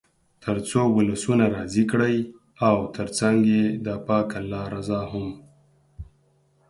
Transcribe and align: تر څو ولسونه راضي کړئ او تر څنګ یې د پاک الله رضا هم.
تر 0.43 0.57
څو 0.69 0.81
ولسونه 0.97 1.45
راضي 1.55 1.83
کړئ 1.91 2.15
او 2.67 2.77
تر 2.95 3.07
څنګ 3.19 3.37
یې 3.53 3.65
د 3.85 3.87
پاک 4.07 4.29
الله 4.39 4.63
رضا 4.75 5.01
هم. 5.11 5.29